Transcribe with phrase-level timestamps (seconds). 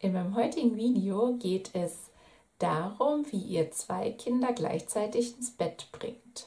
[0.00, 2.10] In meinem heutigen Video geht es
[2.60, 6.46] darum, wie ihr zwei Kinder gleichzeitig ins Bett bringt.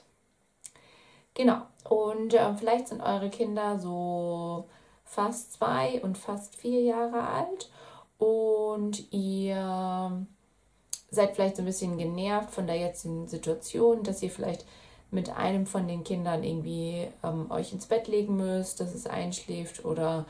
[1.33, 4.69] Genau, und äh, vielleicht sind eure Kinder so
[5.03, 7.69] fast zwei und fast vier Jahre alt
[8.17, 10.25] und ihr
[11.09, 14.65] seid vielleicht so ein bisschen genervt von der jetzigen Situation, dass ihr vielleicht
[15.09, 19.83] mit einem von den Kindern irgendwie ähm, euch ins Bett legen müsst, dass es einschläft
[19.83, 20.25] oder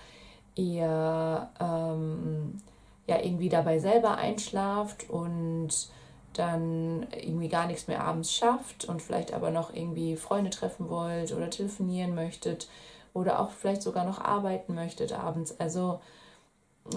[0.56, 2.60] ihr ähm,
[3.08, 5.90] ja irgendwie dabei selber einschlaft und
[6.34, 11.34] dann irgendwie gar nichts mehr abends schafft und vielleicht aber noch irgendwie Freunde treffen wollt
[11.34, 12.70] oder telefonieren möchtet
[13.14, 15.60] oder auch vielleicht sogar noch arbeiten möchtet abends.
[15.60, 16.00] Also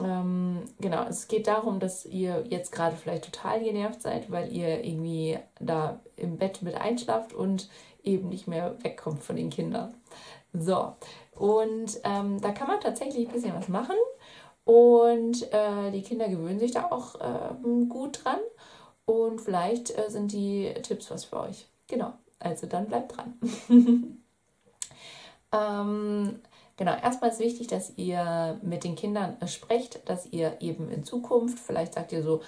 [0.03, 4.85] ähm, genau, es geht darum, dass ihr jetzt gerade vielleicht total genervt seid, weil ihr
[4.85, 7.69] irgendwie da im Bett mit einschlaft und
[8.02, 9.95] eben nicht mehr wegkommt von den Kindern.
[10.52, 10.95] So,
[11.33, 13.96] und ähm, da kann man tatsächlich ein bisschen was machen
[14.65, 17.54] und äh, die Kinder gewöhnen sich da auch äh,
[17.88, 18.40] gut dran.
[19.06, 21.66] Und vielleicht äh, sind die Tipps was für euch.
[21.88, 23.38] Genau, also dann bleibt dran.
[25.52, 26.40] ähm,
[26.76, 31.04] Genau, erstmal ist wichtig, dass ihr mit den Kindern äh, sprecht, dass ihr eben in
[31.04, 32.40] Zukunft, vielleicht sagt ihr so,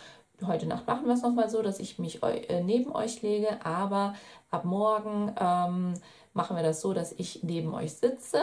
[0.45, 4.15] heute Nacht machen wir es nochmal so, dass ich mich äh, neben euch lege, aber
[4.51, 5.95] ab morgen ähm,
[6.35, 8.43] machen wir das so, dass ich neben euch sitze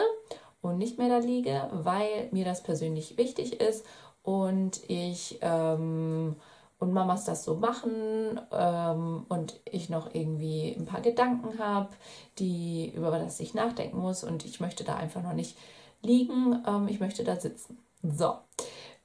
[0.64, 3.84] und nicht mehr da liege, weil mir das persönlich wichtig ist
[4.22, 6.36] und ich ähm,
[6.78, 11.90] und Mamas das so machen ähm, und ich noch irgendwie ein paar Gedanken habe,
[12.38, 15.56] die über das ich nachdenken muss und ich möchte da einfach noch nicht
[16.02, 17.78] liegen, ähm, ich möchte da sitzen.
[18.02, 18.34] So.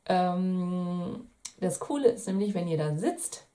[0.06, 1.30] Ähm,
[1.60, 3.48] das Coole ist nämlich, wenn ihr da sitzt,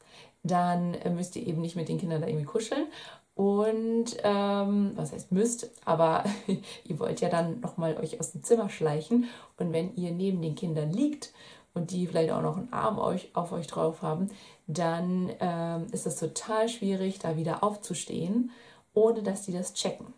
[0.43, 2.87] dann müsst ihr eben nicht mit den Kindern da irgendwie kuscheln.
[3.35, 6.25] Und ähm, was heißt müsst, aber
[6.85, 9.29] ihr wollt ja dann nochmal euch aus dem Zimmer schleichen.
[9.59, 11.33] Und wenn ihr neben den Kindern liegt
[11.75, 14.29] und die vielleicht auch noch einen Arm euch, auf euch drauf haben,
[14.69, 18.53] dann ähm, ist es total schwierig, da wieder aufzustehen,
[18.93, 20.15] ohne dass die das checken.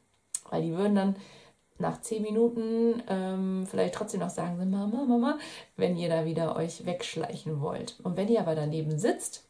[0.51, 1.17] Weil die würden dann
[1.79, 5.39] nach zehn Minuten ähm, vielleicht trotzdem noch sagen, Mama, Mama,
[5.77, 7.99] wenn ihr da wieder euch wegschleichen wollt.
[8.03, 9.46] Und wenn ihr aber daneben sitzt,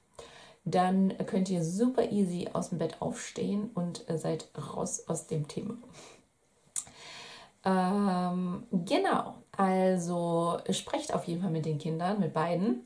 [0.66, 5.46] dann könnt ihr super easy aus dem Bett aufstehen und äh, seid raus aus dem
[5.46, 5.76] Thema.
[7.64, 12.82] Ähm, genau, also sprecht auf jeden Fall mit den Kindern, mit beiden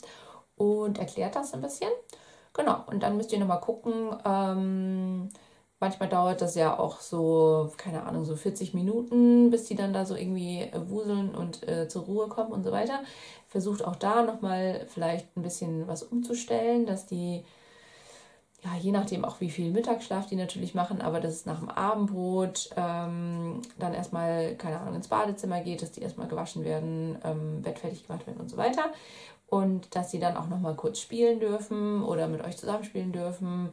[0.57, 1.91] und erklärt das ein bisschen.
[2.53, 4.15] Genau, und dann müsst ihr nochmal gucken.
[4.27, 5.31] Ähm,
[5.81, 10.05] manchmal dauert das ja auch so, keine Ahnung, so 40 Minuten, bis die dann da
[10.05, 13.01] so irgendwie äh, wuseln und äh, zur Ruhe kommen und so weiter.
[13.49, 17.45] Versucht auch da nochmal vielleicht ein bisschen was umzustellen, dass die
[18.63, 21.71] ja, je nachdem auch wie viel Mittagsschlaf die natürlich machen, aber dass es nach dem
[21.71, 27.63] Abendbrot ähm, dann erstmal, keine Ahnung, ins Badezimmer geht, dass die erstmal gewaschen werden, ähm,
[27.63, 28.93] Bett fertig gemacht werden und so weiter.
[29.47, 33.71] Und dass sie dann auch nochmal kurz spielen dürfen oder mit euch zusammenspielen dürfen,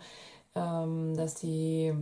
[0.55, 1.93] ähm, dass sie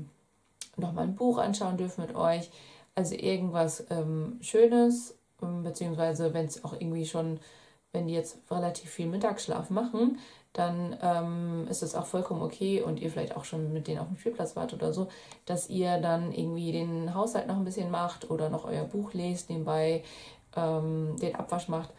[0.77, 2.51] nochmal ein Buch anschauen dürfen mit euch.
[2.93, 7.39] Also irgendwas ähm, Schönes, ähm, beziehungsweise wenn es auch irgendwie schon,
[7.91, 10.19] wenn die jetzt relativ viel Mittagsschlaf machen,
[10.55, 14.07] dann ähm, ist es auch vollkommen okay und ihr vielleicht auch schon mit denen auf
[14.07, 15.09] dem Spielplatz wart oder so,
[15.45, 19.49] dass ihr dann irgendwie den Haushalt noch ein bisschen macht oder noch euer Buch lest,
[19.49, 20.03] nebenbei
[20.55, 21.89] ähm, den Abwasch macht.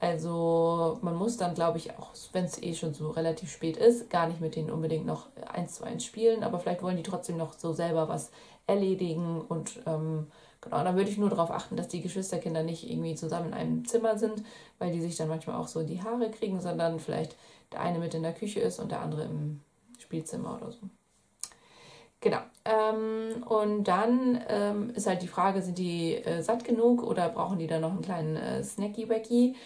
[0.00, 4.10] Also man muss dann, glaube ich, auch, wenn es eh schon so relativ spät ist,
[4.10, 7.36] gar nicht mit denen unbedingt noch eins zu eins spielen, aber vielleicht wollen die trotzdem
[7.36, 8.32] noch so selber was
[8.66, 10.26] erledigen und ähm,
[10.62, 13.84] Genau, dann würde ich nur darauf achten, dass die Geschwisterkinder nicht irgendwie zusammen in einem
[13.86, 14.42] Zimmer sind,
[14.78, 17.34] weil die sich dann manchmal auch so die Haare kriegen, sondern vielleicht
[17.72, 19.60] der eine mit in der Küche ist und der andere im
[19.98, 20.80] Spielzimmer oder so.
[22.20, 22.40] Genau.
[22.66, 27.58] Ähm, und dann ähm, ist halt die Frage, sind die äh, satt genug oder brauchen
[27.58, 29.56] die dann noch einen kleinen äh, Snacky-Wacky?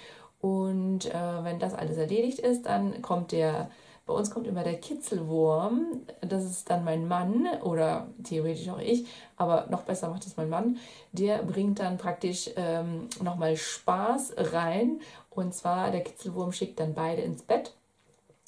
[0.41, 3.71] Und äh, wenn das alles erledigt ist, dann kommt der
[4.07, 6.03] bei uns kommt immer der Kitzelwurm.
[6.21, 9.07] Das ist dann mein Mann oder theoretisch auch ich,
[9.37, 10.77] aber noch besser macht es mein Mann.
[11.13, 15.01] Der bringt dann praktisch ähm, nochmal Spaß rein.
[15.31, 17.75] Und zwar der Kitzelwurm schickt dann beide ins Bett.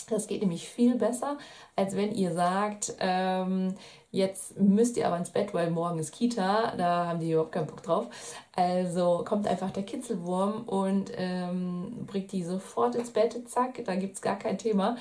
[0.09, 1.37] Das geht nämlich viel besser,
[1.75, 3.75] als wenn ihr sagt, ähm,
[4.13, 7.67] jetzt müsst ihr aber ins Bett, weil morgen ist Kita, da haben die überhaupt keinen
[7.67, 8.07] Bock drauf.
[8.55, 14.15] Also kommt einfach der Kitzelwurm und ähm, bringt die sofort ins Bett, zack, da gibt
[14.15, 14.97] es gar kein Thema.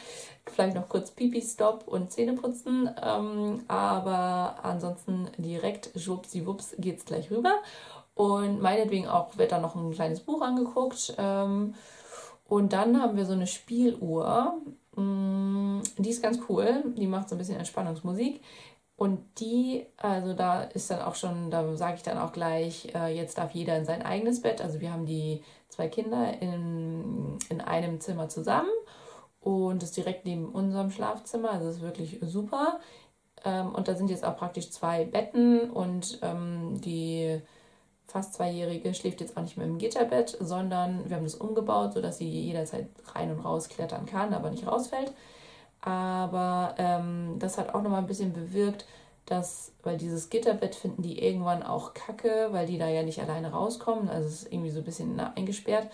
[0.47, 7.61] Vielleicht noch kurz Pipi-Stop und Zähne putzen, ähm, aber ansonsten direkt schwuppsiwupps es gleich rüber.
[8.15, 11.13] Und meinetwegen auch wird dann noch ein kleines Buch angeguckt.
[11.17, 11.75] Ähm,
[12.47, 14.61] und dann haben wir so eine Spieluhr.
[14.95, 16.83] Mm, die ist ganz cool.
[16.97, 18.41] Die macht so ein bisschen Entspannungsmusik.
[18.97, 23.13] Und die, also da ist dann auch schon, da sage ich dann auch gleich, äh,
[23.13, 24.61] jetzt darf jeder in sein eigenes Bett.
[24.61, 28.69] Also wir haben die zwei Kinder in, in einem Zimmer zusammen
[29.41, 31.51] und das direkt neben unserem Schlafzimmer.
[31.51, 32.79] Also das ist wirklich super.
[33.43, 37.41] Ähm, und da sind jetzt auch praktisch zwei Betten und ähm, die
[38.07, 42.17] fast Zweijährige schläft jetzt auch nicht mehr im Gitterbett, sondern wir haben das umgebaut, sodass
[42.17, 45.11] sie jederzeit rein und raus klettern kann, aber nicht rausfällt.
[45.81, 48.85] Aber ähm, das hat auch nochmal ein bisschen bewirkt,
[49.25, 53.51] dass, weil dieses Gitterbett finden die irgendwann auch kacke, weil die da ja nicht alleine
[53.51, 54.09] rauskommen.
[54.09, 55.89] Also es ist irgendwie so ein bisschen eingesperrt.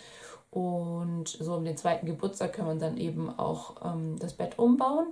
[0.49, 5.07] Und so um den zweiten Geburtstag kann man dann eben auch ähm, das Bett umbauen.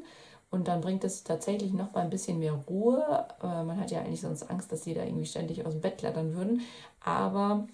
[0.51, 3.25] Und dann bringt es tatsächlich noch mal ein bisschen mehr Ruhe.
[3.41, 5.99] Äh, man hat ja eigentlich sonst Angst, dass die da irgendwie ständig aus dem Bett
[5.99, 6.61] klettern würden.
[7.01, 7.67] Aber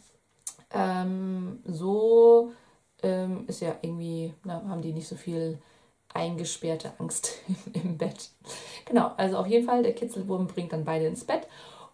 [0.71, 2.51] ähm, so
[3.01, 5.59] ähm, ist ja irgendwie, na, haben die nicht so viel
[6.13, 7.39] eingesperrte Angst
[7.73, 8.29] im Bett.
[8.85, 11.47] Genau, also auf jeden Fall, der Kitzelwurm bringt dann beide ins Bett.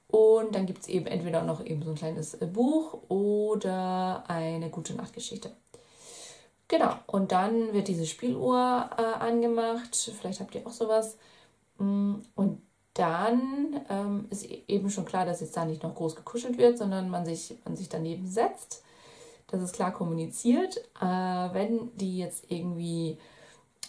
[0.08, 4.70] Und dann gibt es eben entweder noch eben so ein kleines äh, Buch oder eine
[4.70, 5.52] gute Nachtgeschichte.
[6.72, 9.94] Genau, und dann wird diese Spieluhr äh, angemacht.
[9.94, 11.18] Vielleicht habt ihr auch sowas.
[11.78, 12.62] Mm, und
[12.94, 16.78] dann ähm, ist e-, eben schon klar, dass jetzt da nicht noch groß gekuschelt wird,
[16.78, 18.86] sondern man sich, man sich daneben setzt.
[19.48, 20.78] Das ist klar kommuniziert.
[21.02, 23.18] Äh, wenn die jetzt irgendwie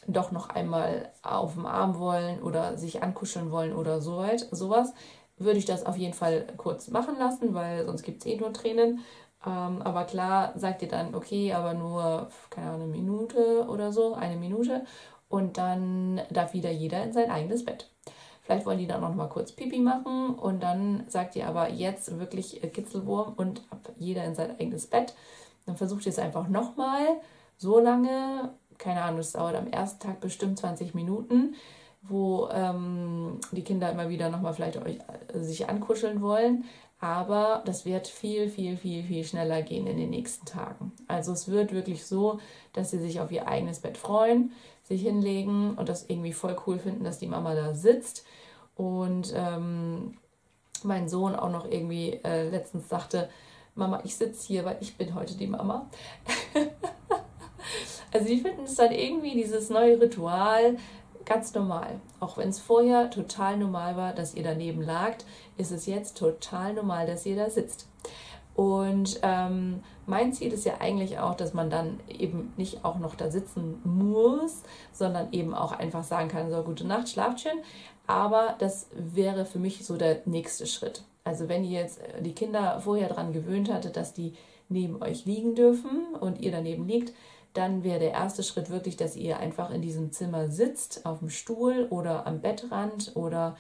[0.09, 4.93] doch noch einmal auf dem Arm wollen oder sich ankuscheln wollen oder so weit, sowas,
[5.39, 8.53] würde ich das auf jeden Fall kurz machen lassen, weil sonst gibt es eh nur
[8.53, 9.01] Tränen.
[9.47, 14.15] Ähm, aber klar sagt ihr dann, okay, aber nur, keine Ahnung, eine Minute oder so,
[14.15, 14.85] eine Minute.
[15.29, 17.89] Und dann darf wieder jeder in sein eigenes Bett.
[18.43, 22.19] Vielleicht wollen die dann noch mal kurz Pipi machen und dann sagt ihr aber jetzt
[22.19, 25.15] wirklich Kitzelwurm und ab jeder in sein eigenes Bett.
[25.65, 27.07] Dann versucht ihr es einfach nochmal
[27.57, 31.55] so lange, keine Ahnung, es dauert am ersten Tag bestimmt 20 Minuten,
[32.03, 34.99] wo ähm, die Kinder immer wieder nochmal vielleicht euch,
[35.33, 36.65] äh, sich ankuscheln wollen.
[37.03, 40.93] Aber das wird viel, viel, viel, viel schneller gehen in den nächsten Tagen.
[41.09, 42.39] Also es wird wirklich so,
[42.73, 44.53] dass sie sich auf ihr eigenes Bett freuen,
[44.85, 48.25] sich hinlegen und das irgendwie voll cool finden, dass die Mama da sitzt.
[48.77, 50.17] Und ähm,
[50.85, 53.29] mein Sohn auch noch irgendwie äh, letztens sagte,
[53.75, 55.91] Mama, ich sitze hier, weil ich bin heute die Mama.
[58.15, 60.77] Also die finden es dann irgendwie dieses neue Ritual
[61.25, 62.01] ganz normal.
[62.21, 65.25] Auch wenn es vorher total normal war, dass ihr daneben lagt,
[65.57, 67.89] ist es jetzt total normal, dass ihr da sitzt.
[68.55, 73.15] Und ähm, mein Ziel ist ja eigentlich auch, dass man dann eben nicht auch noch
[73.15, 77.59] da sitzen muss, sondern eben auch einfach sagen kann, so gute Nacht, schlaft schön.
[78.07, 81.05] Aber das wäre für mich so der nächste Schritt.
[81.25, 84.35] Also wenn ihr jetzt die Kinder vorher daran gewöhnt hattet, dass die
[84.69, 87.13] neben euch liegen dürfen und ihr daneben liegt,
[87.55, 91.31] dann wäre der erste Schritt wirklich, dass ihr einfach in diesem Zimmer sitzt, auf dem
[91.31, 93.57] Stuhl oder am Bettrand oder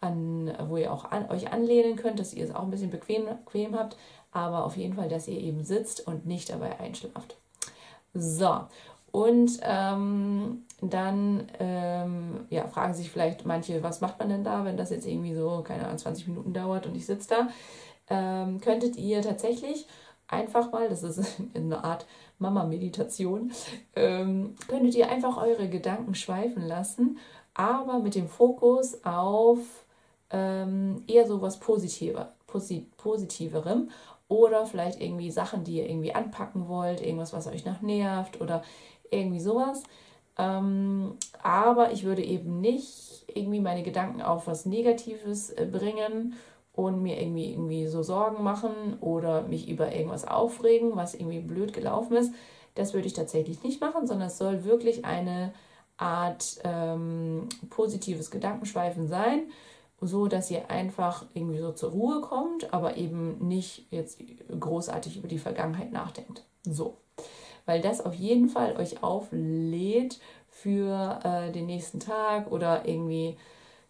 [0.00, 3.26] an, wo ihr auch an, euch anlehnen könnt, dass ihr es auch ein bisschen bequem,
[3.44, 3.96] bequem habt,
[4.32, 7.36] aber auf jeden Fall, dass ihr eben sitzt und nicht dabei einschlaft.
[8.14, 8.60] So,
[9.12, 14.78] und ähm, dann ähm, ja, fragen sich vielleicht manche, was macht man denn da, wenn
[14.78, 17.48] das jetzt irgendwie so, keine Ahnung, 20 Minuten dauert und ich sitze da.
[18.08, 19.86] Ähm, könntet ihr tatsächlich
[20.28, 22.06] einfach mal, das ist eine Art
[22.42, 23.52] Mama-Meditation,
[23.96, 27.18] ähm, könntet ihr einfach eure Gedanken schweifen lassen,
[27.54, 29.58] aber mit dem Fokus auf
[30.30, 33.90] ähm, eher so was Positiver, Posit Positiverem
[34.28, 38.62] oder vielleicht irgendwie Sachen, die ihr irgendwie anpacken wollt, irgendwas, was euch noch nervt oder
[39.10, 39.82] irgendwie sowas.
[40.38, 46.34] Ähm, aber ich würde eben nicht irgendwie meine Gedanken auf was Negatives äh, bringen
[46.74, 51.72] und mir irgendwie, irgendwie so Sorgen machen oder mich über irgendwas aufregen, was irgendwie blöd
[51.72, 52.32] gelaufen ist.
[52.74, 55.52] Das würde ich tatsächlich nicht machen, sondern es soll wirklich eine
[55.98, 59.42] Art ähm, positives Gedankenschweifen sein,
[60.00, 64.18] so dass ihr einfach irgendwie so zur Ruhe kommt, aber eben nicht jetzt
[64.58, 66.44] großartig über die Vergangenheit nachdenkt.
[66.64, 66.96] So,
[67.66, 73.36] weil das auf jeden Fall euch auflädt für äh, den nächsten Tag oder irgendwie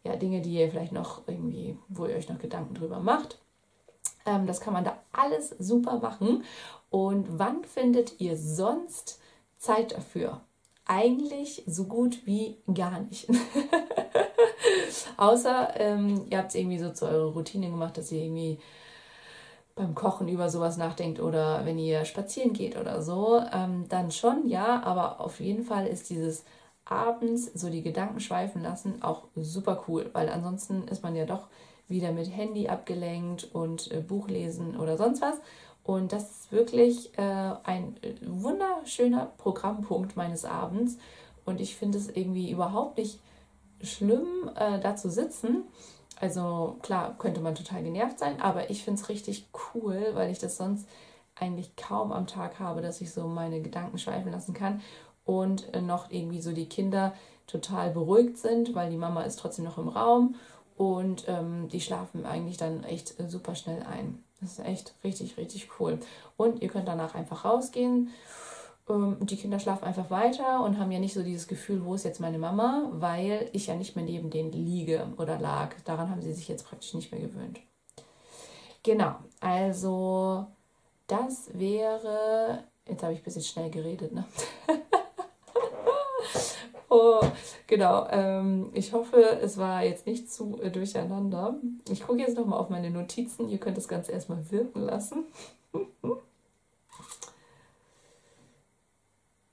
[0.04, 3.38] ja, Dinge, die ihr vielleicht noch irgendwie, wo ihr euch noch Gedanken drüber macht.
[4.26, 6.44] Ähm, das kann man da alles super machen.
[6.90, 9.20] Und wann findet ihr sonst
[9.58, 10.40] Zeit dafür?
[10.84, 13.28] Eigentlich so gut wie gar nicht.
[15.16, 18.58] Außer ähm, ihr habt es irgendwie so zu eurer Routine gemacht, dass ihr irgendwie
[19.74, 24.48] beim Kochen über sowas nachdenkt oder wenn ihr spazieren geht oder so, ähm, dann schon,
[24.48, 26.44] ja, aber auf jeden Fall ist dieses
[26.84, 31.48] abends so die Gedanken schweifen lassen auch super cool, weil ansonsten ist man ja doch
[31.88, 35.36] wieder mit Handy abgelenkt und äh, Buch lesen oder sonst was.
[35.84, 40.96] Und das ist wirklich äh, ein äh, wunderschöner Programmpunkt meines Abends.
[41.44, 43.18] Und ich finde es irgendwie überhaupt nicht
[43.82, 45.64] schlimm, äh, da zu sitzen.
[46.20, 50.38] Also klar, könnte man total genervt sein, aber ich finde es richtig cool, weil ich
[50.38, 50.88] das sonst
[51.34, 54.80] eigentlich kaum am Tag habe, dass ich so meine Gedanken schweifen lassen kann
[55.24, 57.14] und äh, noch irgendwie so die Kinder
[57.46, 60.36] total beruhigt sind, weil die Mama ist trotzdem noch im Raum
[60.76, 64.22] und ähm, die schlafen eigentlich dann echt äh, super schnell ein.
[64.40, 65.98] Das ist echt richtig, richtig cool.
[66.36, 68.10] Und ihr könnt danach einfach rausgehen.
[68.88, 72.04] Ähm, die Kinder schlafen einfach weiter und haben ja nicht so dieses Gefühl, wo ist
[72.04, 75.74] jetzt meine Mama, weil ich ja nicht mehr neben denen liege oder lag.
[75.84, 77.60] Daran haben sie sich jetzt praktisch nicht mehr gewöhnt.
[78.82, 80.46] Genau, also
[81.06, 82.64] das wäre.
[82.88, 84.24] Jetzt habe ich ein bisschen schnell geredet, ne?
[86.94, 87.22] Oh,
[87.68, 88.06] genau.
[88.10, 91.56] Ähm, ich hoffe, es war jetzt nicht zu äh, durcheinander.
[91.88, 93.48] Ich gucke jetzt nochmal auf meine Notizen.
[93.48, 95.24] Ihr könnt das Ganze erstmal wirken lassen.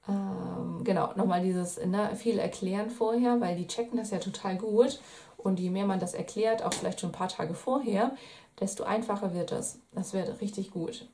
[0.09, 4.99] ähm, genau, nochmal dieses ne, viel erklären vorher, weil die checken das ja total gut.
[5.37, 8.17] Und je mehr man das erklärt, auch vielleicht schon ein paar Tage vorher,
[8.59, 9.79] desto einfacher wird das.
[9.93, 11.07] Das wird richtig gut.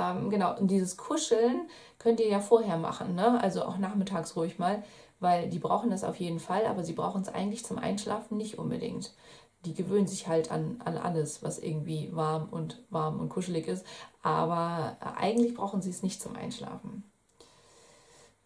[0.00, 3.40] Ähm, genau, und dieses Kuscheln könnt ihr ja vorher machen, ne?
[3.42, 4.82] also auch nachmittags ruhig mal,
[5.18, 8.58] weil die brauchen das auf jeden Fall, aber sie brauchen es eigentlich zum Einschlafen nicht
[8.58, 9.12] unbedingt.
[9.66, 13.84] Die gewöhnen sich halt an, an alles, was irgendwie warm und warm und kuschelig ist,
[14.22, 17.04] aber eigentlich brauchen sie es nicht zum Einschlafen.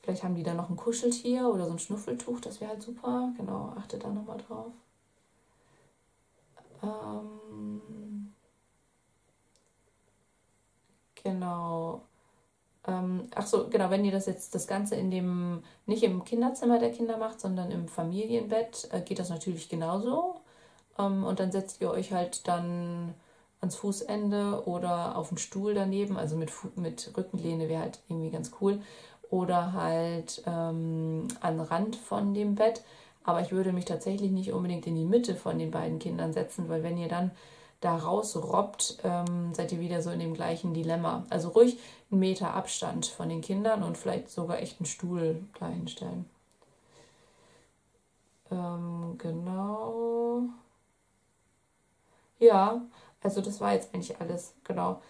[0.02, 3.32] Vielleicht haben die dann noch ein Kuscheltier oder so ein Schnuffeltuch, das wäre halt super.
[3.36, 4.72] Genau, achte da nochmal drauf.
[6.82, 7.93] Ähm
[11.24, 12.02] Genau.
[12.86, 16.78] Ähm, ach so, genau, wenn ihr das jetzt das Ganze in dem, nicht im Kinderzimmer
[16.78, 20.36] der Kinder macht, sondern im Familienbett, äh, geht das natürlich genauso.
[20.98, 23.14] Ähm, und dann setzt ihr euch halt dann
[23.60, 28.52] ans Fußende oder auf den Stuhl daneben, also mit, mit Rückenlehne wäre halt irgendwie ganz
[28.60, 28.80] cool.
[29.30, 32.82] Oder halt ähm, an Rand von dem Bett.
[33.24, 36.68] Aber ich würde mich tatsächlich nicht unbedingt in die Mitte von den beiden Kindern setzen,
[36.68, 37.32] weil wenn ihr dann
[37.84, 41.24] da rausrobbt, ähm, seid ihr wieder so in dem gleichen Dilemma.
[41.30, 41.78] Also ruhig
[42.10, 46.24] einen Meter Abstand von den Kindern und vielleicht sogar echt einen Stuhl da hinstellen.
[48.50, 50.42] Ähm, genau.
[52.38, 52.82] Ja,
[53.22, 55.00] also das war jetzt eigentlich alles, genau.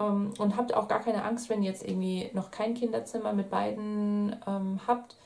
[0.00, 3.50] Ähm, und habt auch gar keine Angst, wenn ihr jetzt irgendwie noch kein Kinderzimmer mit
[3.50, 5.16] beiden ähm, habt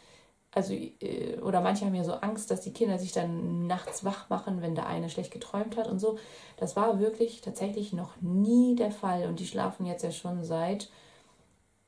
[0.55, 4.29] also, äh, oder manche haben ja so Angst, dass die Kinder sich dann nachts wach
[4.31, 6.19] machen, wenn der eine schlecht geträumt hat und so.
[6.57, 9.27] Das war wirklich tatsächlich noch nie der Fall.
[9.27, 10.91] Und die schlafen jetzt ja schon seit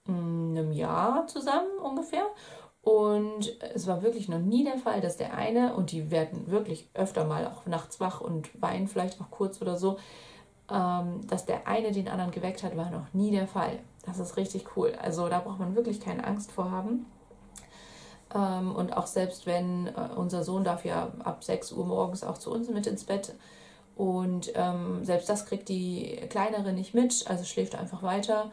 [0.07, 2.27] mm, einem Jahr zusammen ungefähr.
[2.83, 6.89] Und es war wirklich noch nie der Fall, dass der eine, und die werden wirklich
[6.95, 9.99] öfter mal auch nachts wach und weinen vielleicht auch kurz oder so,
[10.71, 13.81] ähm, dass der eine den anderen geweckt hat, war noch nie der Fall.
[14.07, 14.95] Das ist richtig cool.
[15.01, 17.07] Also da braucht man wirklich keine Angst vor haben.
[18.35, 22.39] Ähm, und auch selbst wenn äh, unser Sohn darf ja ab 6 Uhr morgens auch
[22.39, 23.35] zu uns mit ins Bett.
[23.97, 28.51] Und ähm, selbst das kriegt die Kleinere nicht mit, also schläft einfach weiter.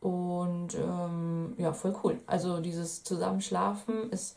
[0.00, 2.20] Und ähm, ja, voll cool.
[2.26, 4.36] Also dieses Zusammenschlafen ist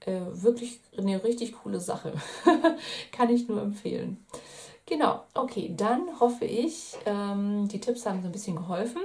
[0.00, 2.12] äh, wirklich eine richtig coole Sache.
[3.12, 4.24] Kann ich nur empfehlen.
[4.86, 9.00] Genau, okay, dann hoffe ich, ähm, die Tipps haben so ein bisschen geholfen.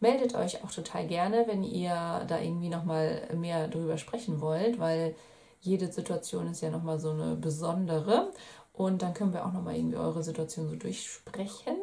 [0.00, 5.14] Meldet euch auch total gerne, wenn ihr da irgendwie nochmal mehr drüber sprechen wollt, weil
[5.60, 8.32] jede Situation ist ja nochmal so eine besondere.
[8.72, 11.76] Und dann können wir auch nochmal irgendwie eure Situation so durchsprechen.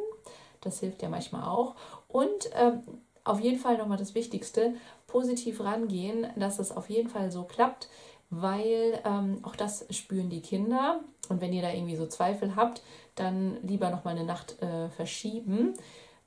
[0.61, 1.75] Das hilft ja manchmal auch.
[2.07, 2.81] Und ähm,
[3.23, 4.73] auf jeden Fall nochmal das Wichtigste,
[5.05, 7.87] positiv rangehen, dass es auf jeden Fall so klappt,
[8.31, 11.01] weil ähm, auch das spüren die Kinder.
[11.29, 12.81] Und wenn ihr da irgendwie so Zweifel habt,
[13.13, 15.75] dann lieber nochmal eine Nacht äh, verschieben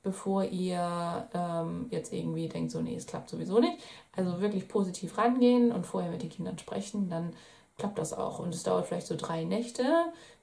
[0.03, 3.77] bevor ihr ähm, jetzt irgendwie denkt, so, nee, es klappt sowieso nicht.
[4.15, 7.33] Also wirklich positiv rangehen und vorher mit den Kindern sprechen, dann
[7.77, 8.39] klappt das auch.
[8.39, 9.83] Und es dauert vielleicht so drei Nächte,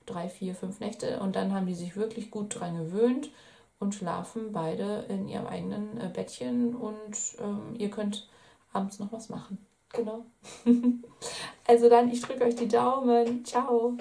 [0.06, 3.30] drei, vier, fünf Nächte und dann haben die sich wirklich gut dran gewöhnt
[3.78, 8.28] und schlafen beide in ihrem eigenen äh, Bettchen und ähm, ihr könnt
[8.72, 9.58] abends noch was machen.
[9.92, 10.24] Genau.
[11.66, 13.44] also dann, ich drücke euch die Daumen.
[13.44, 13.96] Ciao.